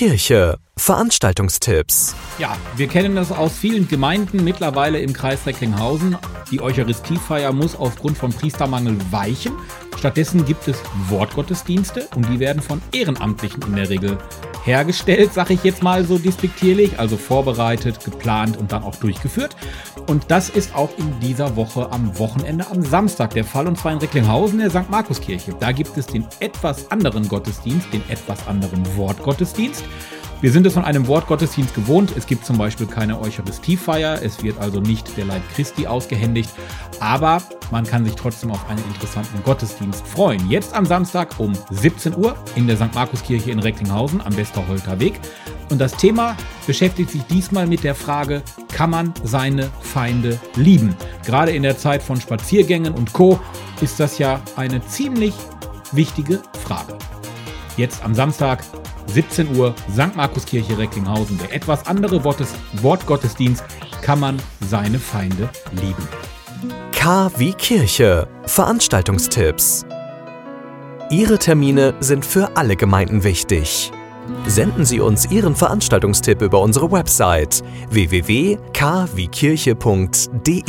Kirche. 0.04 0.58
Veranstaltungstipps. 0.76 2.14
Ja, 2.38 2.58
wir 2.76 2.90
kennen 2.90 3.16
das 3.16 3.32
aus 3.32 3.54
vielen 3.54 3.88
Gemeinden 3.88 4.44
mittlerweile 4.44 5.00
im 5.00 5.14
Kreis 5.14 5.46
Recklinghausen. 5.46 6.18
Die 6.52 6.60
Eucharistiefeier 6.60 7.54
muss 7.54 7.78
aufgrund 7.78 8.18
von 8.18 8.34
Priestermangel 8.34 8.98
weichen. 9.12 9.54
Stattdessen 10.04 10.46
gibt 10.46 10.68
es 10.68 10.84
Wortgottesdienste 11.08 12.10
und 12.14 12.28
die 12.28 12.38
werden 12.38 12.62
von 12.62 12.82
Ehrenamtlichen 12.92 13.64
in 13.64 13.78
der 13.78 13.90
Regel 13.90 14.18
hergestellt, 14.66 15.32
sag 15.34 15.50
ich 15.50 15.64
jetzt 15.64 15.82
mal 15.82 16.04
so 16.04 16.18
despektierlich, 16.18 17.00
also 17.00 17.16
vorbereitet, 17.16 18.04
geplant 18.04 18.58
und 18.58 18.74
dann 18.74 18.84
auch 18.84 18.98
durchgeführt. 18.98 19.56
Und 20.08 20.26
das 20.28 20.50
ist 20.50 20.76
auch 20.76 20.90
in 20.98 21.22
dieser 21.22 21.56
Woche 21.56 21.90
am 21.90 22.20
Wochenende 22.20 22.68
am 22.70 22.82
Samstag 22.82 23.30
der 23.30 23.46
Fall 23.46 23.66
und 23.66 23.78
zwar 23.78 23.94
in 23.94 24.00
Recklinghausen 24.00 24.60
in 24.60 24.70
der 24.70 24.84
St. 24.84 24.90
Markuskirche. 24.90 25.56
Da 25.58 25.72
gibt 25.72 25.98
es 25.98 26.06
den 26.06 26.28
etwas 26.42 26.92
anderen 26.92 27.30
Gottesdienst, 27.30 27.88
den 27.94 28.04
etwas 28.10 28.46
anderen 28.46 28.86
Wortgottesdienst. 28.98 29.86
Wir 30.44 30.52
sind 30.52 30.68
es 30.68 30.74
von 30.74 30.84
einem 30.84 31.08
Wortgottesdienst 31.08 31.74
gewohnt. 31.74 32.16
Es 32.18 32.28
gibt 32.28 32.46
zum 32.46 32.58
Beispiel 32.58 32.86
keine 32.86 33.18
Eucharistiefeier. 33.18 34.22
Es 34.22 34.44
wird 34.44 34.60
also 34.60 34.82
nicht 34.82 35.16
der 35.16 35.24
Leib 35.24 35.42
Christi 35.56 35.88
ausgehändigt. 35.88 36.50
Aber 37.00 37.42
man 37.72 37.86
kann 37.86 38.04
sich 38.04 38.16
trotzdem 38.16 38.52
auf 38.52 38.70
einen 38.70 38.84
interessanten 38.94 39.42
Gottesdienst 39.46 40.06
freuen. 40.06 40.50
Jetzt 40.50 40.74
am 40.74 40.86
Samstag 40.86 41.40
um 41.40 41.54
17 41.70 42.18
Uhr 42.18 42.36
in 42.58 42.68
der 42.68 42.76
St. 42.76 42.94
Markuskirche 42.94 43.52
in 43.52 43.60
Recklinghausen 43.60 44.20
am 44.20 44.36
Westerholter 44.36 45.00
Weg. 45.00 45.18
Und 45.70 45.80
das 45.80 45.96
Thema 45.96 46.36
beschäftigt 46.68 47.12
sich 47.12 47.24
diesmal 47.24 47.66
mit 47.66 47.86
der 47.86 47.96
Frage, 47.96 48.44
kann 48.68 48.90
man 48.90 49.14
seine 49.24 49.70
Feinde 49.80 50.38
lieben? 50.58 50.94
Gerade 51.26 51.52
in 51.52 51.64
der 51.64 51.78
Zeit 51.78 52.04
von 52.04 52.20
Spaziergängen 52.20 52.94
und 52.94 53.14
Co. 53.14 53.40
ist 53.80 53.98
das 53.98 54.18
ja 54.18 54.42
eine 54.58 54.86
ziemlich 54.88 55.36
wichtige 55.94 56.42
Frage. 56.66 56.98
Jetzt 57.78 58.04
am 58.04 58.14
Samstag 58.14 58.62
17 59.08 59.56
Uhr, 59.56 59.74
St. 59.92 60.16
Markuskirche 60.16 60.78
Recklinghausen. 60.78 61.38
Der 61.38 61.54
etwas 61.54 61.86
andere 61.88 62.24
Wortes 62.24 62.50
Wortgottesdienst 62.82 63.64
kann 64.02 64.20
man 64.20 64.40
seine 64.70 65.00
Feinde 65.00 65.50
lieben. 65.72 66.08
K 66.92 67.32
wie 67.38 67.54
Kirche. 67.54 68.28
Veranstaltungstipps. 68.46 69.86
Ihre 71.10 71.38
Termine 71.38 71.94
sind 72.00 72.26
für 72.26 72.56
alle 72.56 72.76
Gemeinden 72.76 73.24
wichtig. 73.24 73.92
Senden 74.48 74.86
Sie 74.86 75.00
uns 75.00 75.30
Ihren 75.30 75.56
Veranstaltungstipp 75.56 76.42
über 76.42 76.62
unsere 76.62 76.92
Website 76.92 77.62
www.kwkirche.de. 77.90 80.64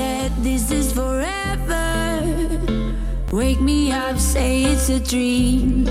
that 0.00 0.32
this 0.42 0.70
is 0.70 0.92
forever. 0.92 2.22
Wake 3.32 3.60
me 3.60 3.92
up, 3.92 4.16
say 4.18 4.64
it's 4.64 4.88
a 4.88 4.98
dream. 4.98 5.86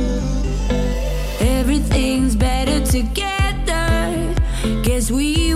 Everything's 1.40 2.36
better 2.36 2.80
together. 2.86 4.36
Guess 4.84 5.12
we 5.12 5.49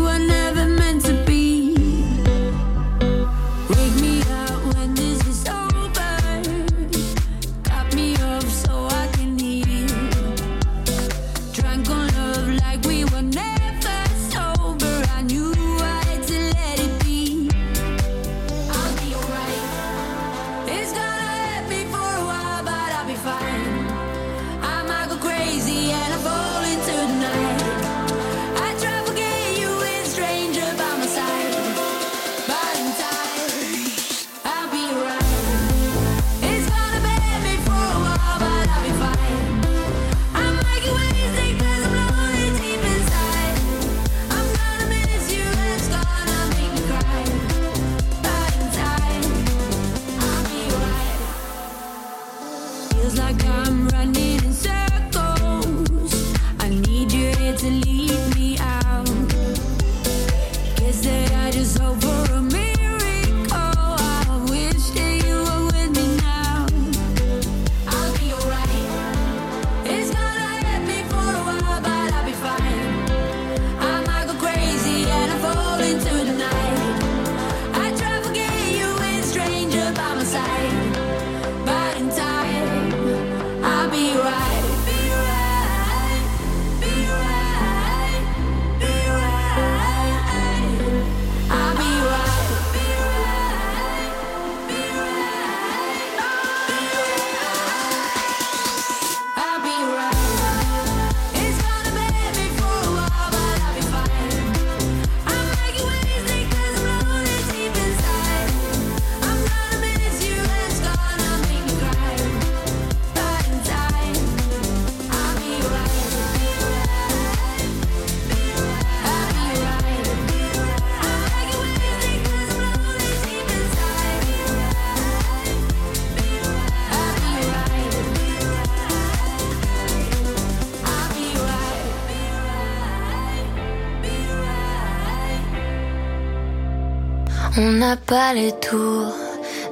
On 137.56 137.72
n'a 137.74 137.96
pas 137.96 138.34
les 138.34 138.52
tours 138.54 139.14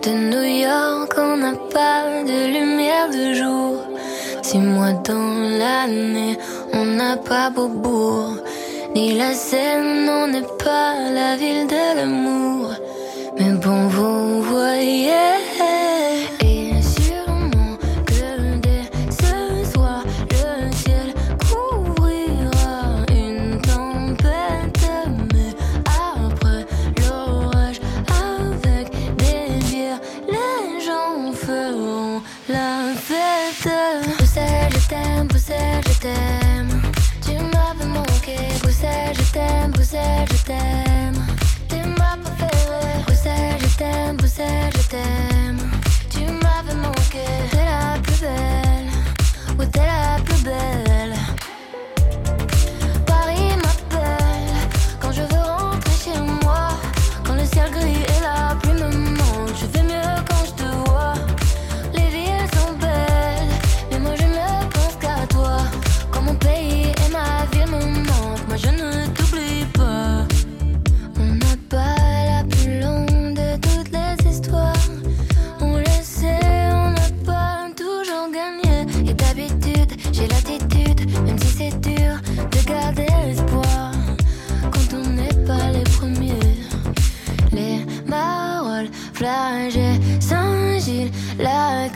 de 0.04 0.12
New 0.12 0.44
York, 0.44 1.14
on 1.18 1.38
n'a 1.38 1.54
pas 1.74 2.22
de 2.24 2.54
lumière 2.54 3.10
de 3.10 3.34
jour. 3.34 3.82
Six 4.44 4.60
mois 4.60 4.92
dans 4.92 5.58
l'année, 5.58 6.38
on 6.74 6.86
n'a 6.86 7.18
pas 7.18 7.50
Beaubourg, 7.50 8.38
ni 8.94 9.18
la 9.18 9.34
Seine, 9.34 10.08
on 10.08 10.28
n'est 10.28 10.54
pas 10.64 10.94
la 11.12 11.36
ville 11.38 11.66
de 11.66 11.98
l'amour. 11.98 12.70
Mais 13.40 13.54
bon, 13.54 13.88
vous 13.88 14.44
voyez. 14.44 15.81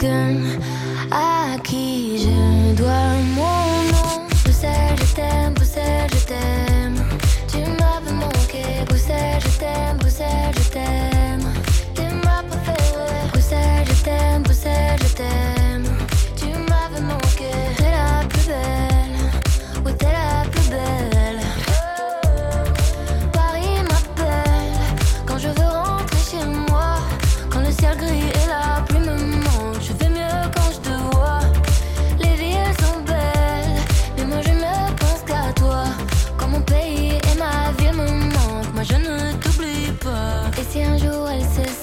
again. 0.06 0.45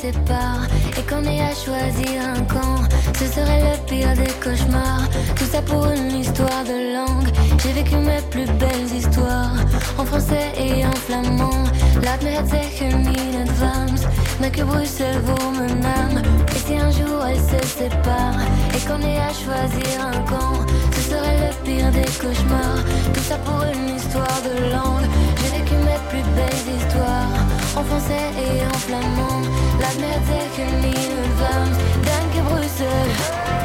Et 0.04 1.02
qu'on 1.02 1.22
ait 1.24 1.40
à 1.40 1.54
choisir 1.54 2.22
un 2.34 2.42
camp, 2.42 2.82
ce 3.14 3.24
serait 3.26 3.60
le 3.60 3.86
pire 3.86 4.12
des 4.14 4.32
cauchemars. 4.42 5.08
Tout 5.36 5.44
ça 5.44 5.62
pour 5.62 5.86
une 5.86 6.18
histoire 6.18 6.64
de 6.64 6.94
langue. 6.96 7.30
J'ai 7.62 7.72
vécu 7.72 7.96
mes 7.96 8.20
plus 8.30 8.46
belles 8.58 8.92
histoires 8.96 9.54
en 9.98 10.04
français 10.04 10.52
et 10.58 10.84
en 10.84 10.92
flamand. 10.92 11.64
Laat 12.02 12.20
me 12.22 12.30
het 12.30 12.48
zeggen 12.48 13.06
in 13.06 13.46
mais 14.40 14.50
que 14.50 14.64
Bruxelles 14.64 15.20
vaut 15.24 15.50
mon. 15.52 16.18
Et 16.48 16.58
si 16.66 16.76
un 16.76 16.90
jour 16.90 17.24
elle 17.24 17.36
se 17.36 17.66
sépare 17.68 18.40
et 18.74 18.80
qu'on 18.86 19.00
ait 19.06 19.20
à 19.20 19.32
choisir 19.32 20.06
un 20.06 20.18
camp, 20.30 20.66
ce 20.96 21.10
serait 21.10 21.38
le 21.46 21.54
pire 21.64 21.90
des 21.92 22.10
cauchemars. 22.20 22.82
Tout 23.14 23.22
ça 23.28 23.36
pour 23.44 23.62
une 23.72 23.96
histoire 23.96 24.40
de 24.42 24.72
langue. 24.72 25.06
J'ai 25.36 25.58
vécu 25.58 25.74
mes 25.74 26.00
plus 26.10 26.24
belles 26.34 26.76
histoires 26.76 27.41
en 27.76 27.84
français 27.84 28.30
et 28.36 28.64
en 28.66 28.78
flamand. 28.78 29.42
Laat 29.80 29.96
me 29.98 30.06
het 30.06 30.24
zeggen 30.26 30.72
in 30.82 31.18
advance, 31.24 31.78
dank 32.06 32.32
je 32.34 32.42
Bruxelles. 32.42 33.16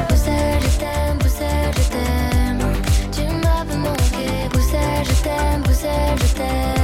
Bruxelles, 0.08 0.62
je 0.72 0.78
t'aime, 0.78 1.18
Bruxelles, 1.18 1.74
je 1.76 1.88
t'aime. 1.94 2.72
Tu 3.10 3.22
m'avais 3.22 3.76
manqué, 3.76 4.48
Bruxelles, 4.50 5.04
je 5.04 5.22
t'aime, 5.22 5.62
Bruxelles, 5.62 6.18
je 6.26 6.34
t'aime. 6.34 6.77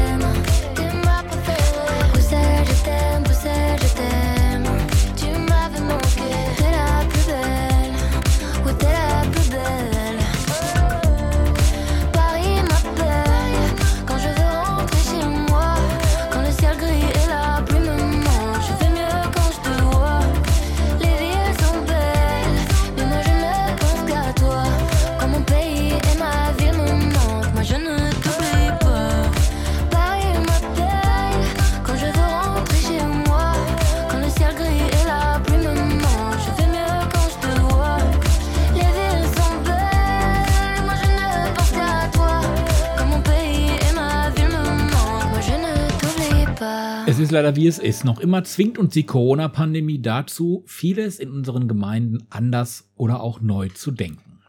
Leider 47.34 47.56
wie 47.56 47.66
es 47.66 47.78
ist. 47.78 48.04
Noch 48.04 48.20
immer 48.20 48.44
zwingt 48.44 48.78
uns 48.78 48.94
die 48.94 49.04
Corona-Pandemie 49.04 50.00
dazu, 50.00 50.62
vieles 50.66 51.18
in 51.18 51.30
unseren 51.30 51.68
Gemeinden 51.68 52.24
anders 52.30 52.88
oder 52.96 53.20
auch 53.20 53.40
neu 53.40 53.68
zu 53.68 53.90
denken. 53.90 54.40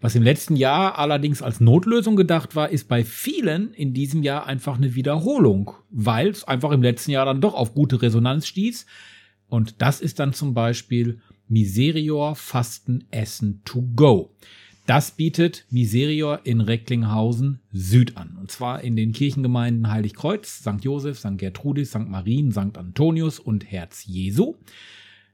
Was 0.00 0.14
im 0.14 0.22
letzten 0.22 0.56
Jahr 0.56 0.98
allerdings 0.98 1.42
als 1.42 1.60
Notlösung 1.60 2.16
gedacht 2.16 2.56
war, 2.56 2.70
ist 2.70 2.88
bei 2.88 3.04
vielen 3.04 3.74
in 3.74 3.92
diesem 3.92 4.22
Jahr 4.22 4.46
einfach 4.46 4.78
eine 4.78 4.94
Wiederholung, 4.94 5.72
weil 5.90 6.28
es 6.28 6.44
einfach 6.44 6.70
im 6.70 6.82
letzten 6.82 7.10
Jahr 7.10 7.26
dann 7.26 7.42
doch 7.42 7.52
auf 7.54 7.74
gute 7.74 8.00
Resonanz 8.00 8.46
stieß. 8.46 8.86
Und 9.48 9.82
das 9.82 10.00
ist 10.00 10.18
dann 10.18 10.32
zum 10.32 10.54
Beispiel 10.54 11.20
Miserior 11.48 12.34
Fasten 12.34 13.04
Essen 13.10 13.60
to 13.64 13.82
go. 13.94 14.34
Das 14.90 15.12
bietet 15.12 15.66
Miserior 15.70 16.40
in 16.42 16.60
Recklinghausen 16.60 17.60
Süd 17.70 18.16
an. 18.16 18.36
Und 18.36 18.50
zwar 18.50 18.82
in 18.82 18.96
den 18.96 19.12
Kirchengemeinden 19.12 19.88
Heiligkreuz, 19.88 20.62
St. 20.62 20.82
Josef, 20.82 21.16
St. 21.16 21.38
Gertrudis, 21.38 21.90
St. 21.90 22.08
Marien, 22.08 22.50
St. 22.50 22.76
Antonius 22.76 23.38
und 23.38 23.70
Herz 23.70 24.04
Jesu. 24.04 24.56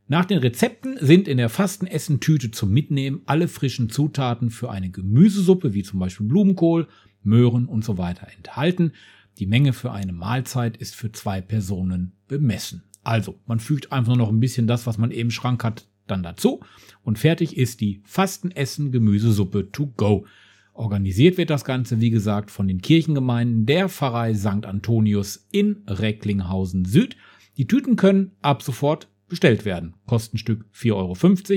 Nach 0.09 0.27
den 0.27 0.41
Rezepten 0.41 0.99
sind 1.01 1.27
in 1.27 1.39
der 1.39 1.49
Fastenessentüte 1.49 2.51
zum 2.51 2.71
Mitnehmen 2.71 3.23
alle 3.25 3.49
frischen 3.49 3.89
Zutaten 3.89 4.51
für 4.51 4.71
eine 4.71 4.91
Gemüsesuppe, 4.91 5.73
wie 5.73 5.83
zum 5.83 6.01
Beispiel 6.01 6.27
Blumenkohl, 6.27 6.87
Möhren 7.23 7.65
und 7.65 7.83
so 7.83 7.97
weiter 7.97 8.29
enthalten. 8.37 8.93
Die 9.39 9.47
Menge 9.47 9.73
für 9.73 9.91
eine 9.91 10.13
Mahlzeit 10.13 10.77
ist 10.77 10.95
für 10.95 11.13
zwei 11.13 11.41
Personen 11.41 12.13
bemessen. 12.29 12.83
Also, 13.05 13.39
man 13.47 13.61
fügt 13.61 13.91
einfach 13.91 14.15
nur 14.15 14.27
noch 14.27 14.33
ein 14.33 14.41
bisschen 14.41 14.67
das, 14.67 14.87
was 14.87 14.99
man 14.99 15.13
eben 15.13 15.29
im 15.29 15.31
Schrank 15.31 15.65
hat, 15.65 15.87
dann 16.07 16.23
dazu. 16.23 16.61
Und 17.03 17.19
fertig 17.19 17.57
ist 17.57 17.81
die 17.81 18.01
Fastenessen 18.05 18.93
Gemüsesuppe 18.93 19.71
to 19.71 19.87
go. 19.97 20.27
Organisiert 20.73 21.39
wird 21.39 21.51
das 21.51 21.65
Ganze, 21.65 22.01
wie 22.01 22.11
gesagt, 22.11 22.51
von 22.51 22.69
den 22.69 22.83
Kirchengemeinden 22.83 23.65
der 23.65 23.89
Pfarrei 23.89 24.35
St. 24.35 24.67
Antonius 24.67 25.47
in 25.51 25.83
Recklinghausen 25.87 26.85
Süd. 26.85 27.17
Die 27.57 27.67
Tüten 27.67 27.97
können 27.97 28.33
ab 28.43 28.63
sofort 28.63 29.09
bestellt 29.29 29.65
werden. 29.65 29.95
Kostenstück 30.07 30.67
4,50 30.75 30.95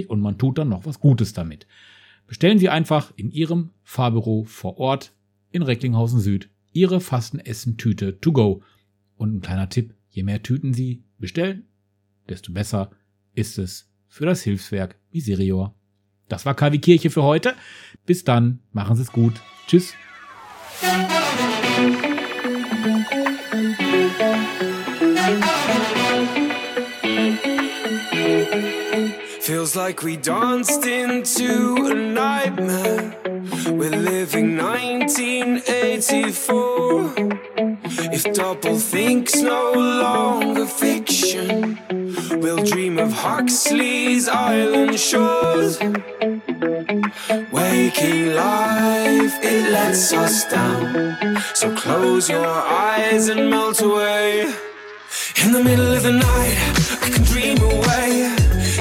Euro 0.03 0.13
und 0.13 0.21
man 0.21 0.37
tut 0.37 0.57
dann 0.57 0.69
noch 0.69 0.85
was 0.85 0.99
Gutes 0.99 1.33
damit. 1.33 1.67
Bestellen 2.27 2.59
Sie 2.59 2.69
einfach 2.69 3.11
in 3.15 3.31
Ihrem 3.31 3.71
Fahrbüro 3.83 4.45
vor 4.45 4.77
Ort 4.77 5.13
in 5.51 5.63
Recklinghausen 5.63 6.19
Süd 6.19 6.49
Ihre 6.71 7.01
Fastenessen-Tüte 7.01 8.19
to 8.21 8.31
go. 8.31 8.63
Und 9.17 9.35
ein 9.35 9.41
kleiner 9.41 9.69
Tipp, 9.69 9.95
je 10.09 10.23
mehr 10.23 10.43
Tüten 10.43 10.73
Sie 10.73 11.03
bestellen, 11.17 11.67
desto 12.29 12.53
besser 12.53 12.91
ist 13.33 13.57
es 13.57 13.91
für 14.09 14.25
das 14.25 14.41
Hilfswerk 14.41 14.97
Miserior. 15.11 15.73
Das 16.27 16.45
war 16.45 16.55
KW 16.55 16.77
Kirche 16.79 17.09
für 17.09 17.23
heute. 17.23 17.55
Bis 18.05 18.23
dann, 18.23 18.59
machen 18.73 18.95
Sie 18.95 19.03
es 19.03 19.11
gut. 19.11 19.41
Tschüss. 19.67 19.93
Feels 29.41 29.75
like 29.75 30.03
we 30.03 30.17
danced 30.17 30.85
into 30.85 31.87
a 31.87 31.93
nightmare. 31.93 33.28
We're 33.51 33.89
living 33.89 34.57
1984. 34.57 37.13
If 38.13 38.25
doublethink 38.25 39.41
no 39.41 39.71
longer 39.73 40.67
fiction, 40.67 41.79
we'll 42.41 42.63
dream 42.63 42.99
of 42.99 43.11
Huxley's 43.11 44.27
island 44.27 44.99
shores. 44.99 45.79
Waking 47.51 48.35
life, 48.35 49.39
it 49.41 49.71
lets 49.71 50.13
us 50.13 50.45
down. 50.45 51.41
So 51.55 51.75
close 51.75 52.29
your 52.29 52.45
eyes 52.45 53.29
and 53.29 53.49
melt 53.49 53.81
away. 53.81 54.41
In 55.43 55.53
the 55.53 55.63
middle 55.63 55.91
of 55.93 56.03
the 56.03 56.11
night, 56.11 56.55
I 57.01 57.09
can 57.09 57.23
dream 57.23 57.57
away. 57.61 58.29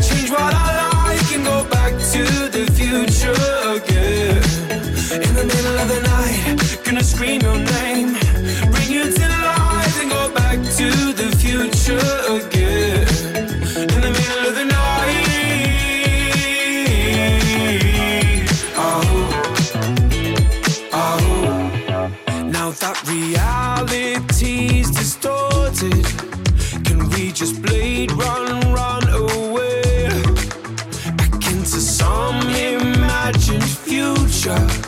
Change 0.07 0.31
what 0.31 0.53
I 0.55 0.91
like 0.93 1.33
and 1.35 1.43
go 1.45 1.65
back 1.71 1.93
to 2.13 2.23
the 2.51 2.67
future 2.77 3.33
again. 3.77 4.28
In 5.11 5.35
the 5.35 5.45
middle 5.45 5.79
of 5.79 5.89
the 5.89 6.01
night, 6.03 6.85
gonna 6.85 7.03
scream 7.03 7.41
your 7.41 7.57
name. 7.57 8.13
Bring 8.71 8.91
you 8.91 9.11
to 9.11 9.29
life 9.29 10.01
and 10.03 10.11
go 10.11 10.29
back 10.35 10.59
to 10.59 10.91
the 11.21 11.35
future 11.41 11.97
again. 12.29 13.09
In 13.75 14.01
the 14.03 14.11
middle 14.11 14.47
of 14.49 14.55
the 14.55 14.65
night. 14.67 15.29
Oh, 18.77 19.03
oh. 20.93 21.21
Now 22.45 22.71
that 22.73 23.03
reality's 23.09 24.91
distorted. 24.91 26.05
Can 26.85 27.09
we 27.11 27.33
just 27.33 27.63
blade 27.63 28.13
run, 28.13 28.61
run 28.75 29.09
away? 29.09 30.11
Back 31.17 31.47
into 31.51 31.81
some 31.81 32.41
imagined 32.51 33.65
future. 33.65 34.88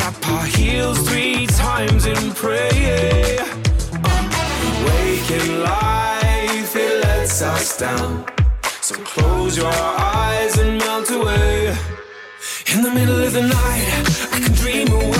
Tap 0.00 0.28
our 0.28 0.46
heels 0.46 0.98
three 1.06 1.46
times 1.46 2.06
and 2.06 2.34
pray. 2.34 3.36
Waking 4.86 5.60
life, 5.60 6.74
it 6.74 7.04
lets 7.04 7.42
us 7.42 7.76
down. 7.76 8.24
So 8.80 8.94
close 9.04 9.58
your 9.58 9.66
eyes 9.70 10.56
and 10.56 10.78
melt 10.78 11.10
away. 11.10 11.76
In 12.74 12.82
the 12.82 12.90
middle 12.90 13.22
of 13.22 13.34
the 13.34 13.42
night, 13.42 13.88
I 14.32 14.40
can 14.40 14.52
dream 14.54 14.88
away. 14.90 15.19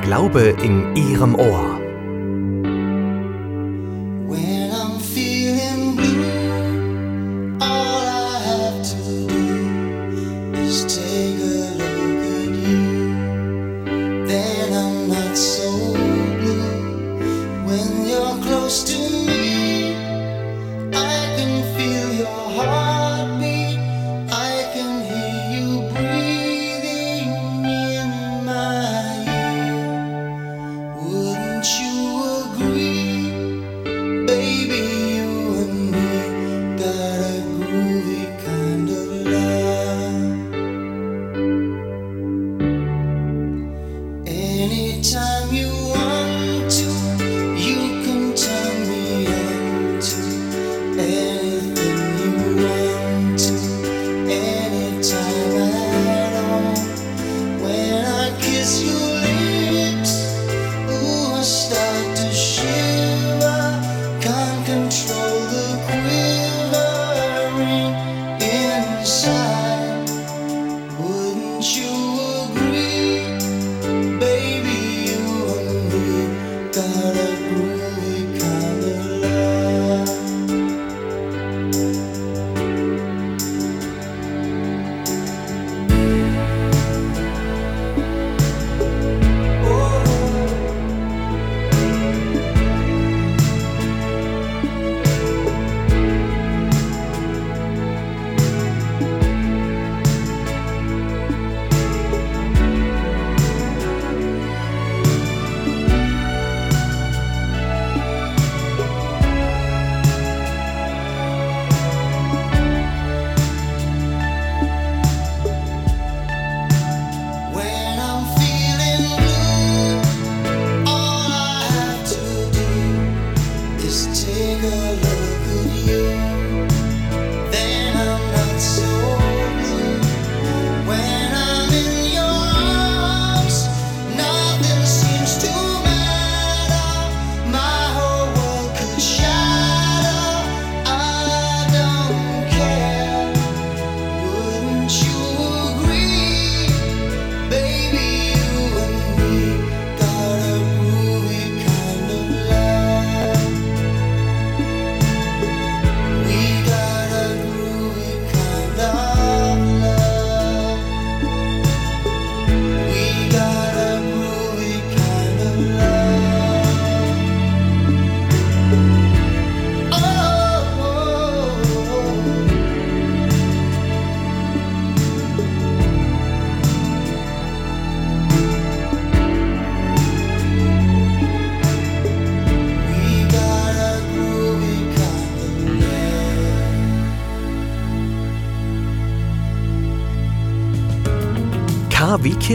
Glaube 0.00 0.54
in 0.62 0.96
Ihrem 0.96 1.34
Ohr. 1.34 1.79